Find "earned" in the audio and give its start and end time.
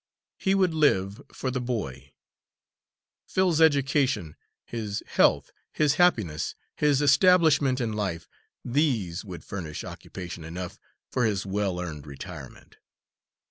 11.79-12.07